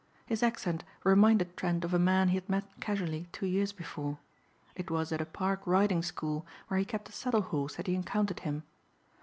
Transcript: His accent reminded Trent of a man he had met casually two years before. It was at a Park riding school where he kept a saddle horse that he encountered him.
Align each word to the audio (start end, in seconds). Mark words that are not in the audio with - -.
His 0.25 0.41
accent 0.41 0.83
reminded 1.03 1.55
Trent 1.55 1.85
of 1.85 1.93
a 1.93 1.99
man 1.99 2.29
he 2.29 2.33
had 2.33 2.49
met 2.49 2.63
casually 2.79 3.27
two 3.31 3.45
years 3.45 3.71
before. 3.71 4.17
It 4.75 4.89
was 4.89 5.11
at 5.11 5.21
a 5.21 5.27
Park 5.27 5.61
riding 5.67 6.01
school 6.01 6.43
where 6.69 6.79
he 6.79 6.85
kept 6.85 7.09
a 7.09 7.11
saddle 7.11 7.41
horse 7.43 7.75
that 7.75 7.85
he 7.85 7.93
encountered 7.93 8.39
him. 8.39 8.63